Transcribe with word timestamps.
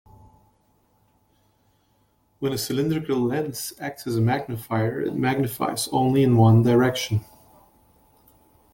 When 2.39 2.53
a 2.53 2.57
cylindrical 2.57 3.19
lens 3.19 3.71
acts 3.79 4.07
as 4.07 4.15
a 4.15 4.19
magnifier, 4.21 4.99
it 4.99 5.13
magnifies 5.13 5.87
only 5.91 6.23
in 6.23 6.37
one 6.37 6.63
direction. 6.63 7.23